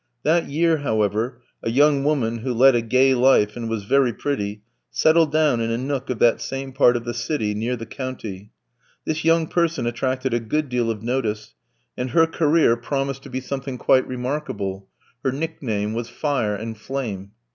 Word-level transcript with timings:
That 0.23 0.49
year, 0.49 0.77
however, 0.77 1.43
a 1.61 1.69
young 1.69 2.03
woman 2.03 2.39
who 2.39 2.55
led 2.55 2.73
a 2.73 2.81
gay 2.81 3.13
life 3.13 3.55
and 3.55 3.69
was 3.69 3.83
very 3.83 4.11
pretty, 4.11 4.63
settled 4.89 5.31
down 5.31 5.61
in 5.61 5.69
a 5.69 5.77
nook 5.77 6.09
of 6.09 6.17
that 6.17 6.41
same 6.41 6.71
part 6.73 6.97
of 6.97 7.03
the 7.05 7.13
city, 7.13 7.53
near 7.53 7.75
the 7.75 7.85
county. 7.85 8.49
This 9.05 9.23
young 9.23 9.45
person 9.45 9.85
attracted 9.85 10.33
a 10.33 10.39
good 10.39 10.69
deal 10.69 10.89
of 10.89 11.03
notice, 11.03 11.53
and 11.95 12.09
her 12.09 12.25
career 12.25 12.75
promised 12.75 13.21
to 13.21 13.29
be 13.29 13.41
something 13.41 13.77
quite 13.77 14.07
remarkable; 14.07 14.87
her 15.23 15.31
nickname 15.31 15.93
was 15.93 16.09
"Fire 16.09 16.55
and 16.55 16.79
Flame." 16.79 17.33